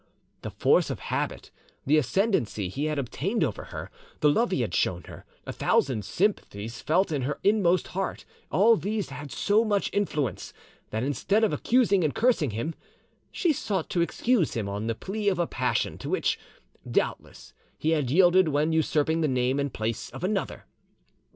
[0.41, 1.51] The force of habit,
[1.85, 6.03] the ascendancy he had obtained over her, the love he had shown her, a thousand
[6.05, 10.53] sympathies felt in her inmost heart, all these had so much influence,
[10.89, 12.73] that, instead of accusing and cursing him,
[13.31, 16.39] she sought to excuse him on the plea of a passion to which,
[16.89, 20.65] doubtless, he had yielded when usurping the name and place of another.